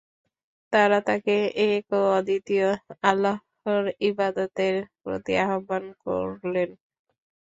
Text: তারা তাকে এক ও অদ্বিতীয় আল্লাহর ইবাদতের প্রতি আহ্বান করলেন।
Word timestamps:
তারা 0.73 0.97
তাকে 1.07 1.35
এক 1.67 1.85
ও 1.91 2.01
অদ্বিতীয় 2.17 2.67
আল্লাহর 3.03 3.85
ইবাদতের 4.09 4.75
প্রতি 5.03 5.33
আহ্বান 5.45 5.83
করলেন। 6.03 6.69